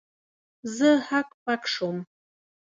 زه 0.75 0.89
هک 1.07 1.27
پک 1.43 1.61
سوم. 1.73 1.97